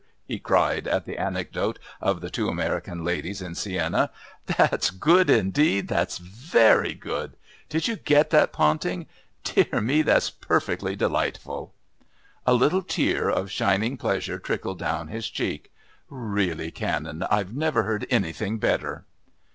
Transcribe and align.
he 0.27 0.39
cried 0.39 0.87
at 0.87 1.05
the 1.05 1.15
anecdote 1.19 1.77
of 2.01 2.21
the 2.21 2.29
two 2.31 2.49
American 2.49 3.03
ladies 3.03 3.39
in 3.39 3.53
Siena. 3.53 4.09
"That's 4.47 4.89
good, 4.89 5.29
indeed...that's 5.29 6.17
very 6.17 6.95
good. 6.95 7.35
Did 7.69 7.87
you 7.87 7.97
get 7.97 8.31
that, 8.31 8.51
Ponting? 8.51 9.05
Dear 9.43 9.79
me, 9.79 10.01
that's 10.01 10.31
perfectly 10.31 10.95
delightful!" 10.95 11.71
A 12.47 12.55
little 12.55 12.81
tear 12.81 13.29
of 13.29 13.51
shining 13.51 13.95
pleasure 13.95 14.39
trickled 14.39 14.79
down 14.79 15.09
his 15.09 15.29
cheek. 15.29 15.71
"Really, 16.09 16.71
Canon, 16.71 17.21
I've 17.29 17.53
never 17.55 17.83
heard 17.83 18.07
anything 18.09 18.57
better." 18.57 19.05